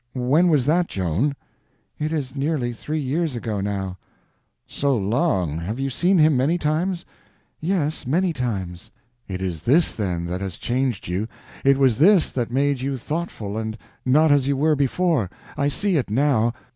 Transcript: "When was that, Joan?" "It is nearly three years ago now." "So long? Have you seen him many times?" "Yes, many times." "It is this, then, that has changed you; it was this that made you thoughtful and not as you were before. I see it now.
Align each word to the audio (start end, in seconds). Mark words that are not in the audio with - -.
"When 0.15 0.47
was 0.47 0.65
that, 0.65 0.87
Joan?" 0.87 1.35
"It 1.99 2.11
is 2.11 2.35
nearly 2.35 2.73
three 2.73 2.97
years 2.97 3.35
ago 3.35 3.59
now." 3.61 3.99
"So 4.65 4.97
long? 4.97 5.59
Have 5.59 5.79
you 5.79 5.91
seen 5.91 6.17
him 6.17 6.35
many 6.35 6.57
times?" 6.57 7.05
"Yes, 7.59 8.07
many 8.07 8.33
times." 8.33 8.89
"It 9.27 9.43
is 9.43 9.61
this, 9.61 9.93
then, 9.93 10.25
that 10.25 10.41
has 10.41 10.57
changed 10.57 11.07
you; 11.07 11.27
it 11.63 11.77
was 11.77 11.99
this 11.99 12.31
that 12.31 12.49
made 12.49 12.81
you 12.81 12.97
thoughtful 12.97 13.59
and 13.59 13.77
not 14.03 14.31
as 14.31 14.47
you 14.47 14.57
were 14.57 14.75
before. 14.75 15.29
I 15.55 15.67
see 15.67 15.97
it 15.97 16.09
now. 16.09 16.51